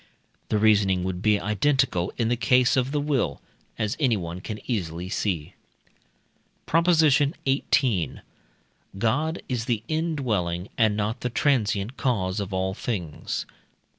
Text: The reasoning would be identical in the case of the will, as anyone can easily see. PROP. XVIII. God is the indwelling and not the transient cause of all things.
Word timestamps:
The 0.49 0.57
reasoning 0.57 1.03
would 1.03 1.21
be 1.21 1.39
identical 1.39 2.11
in 2.17 2.27
the 2.29 2.35
case 2.35 2.75
of 2.75 2.89
the 2.91 2.99
will, 2.99 3.39
as 3.77 3.95
anyone 3.99 4.41
can 4.41 4.59
easily 4.65 5.09
see. 5.09 5.53
PROP. 6.65 6.87
XVIII. 6.89 8.21
God 8.97 9.43
is 9.47 9.65
the 9.65 9.83
indwelling 9.87 10.69
and 10.75 10.97
not 10.97 11.19
the 11.21 11.29
transient 11.29 11.97
cause 11.97 12.39
of 12.39 12.51
all 12.51 12.73
things. 12.73 13.45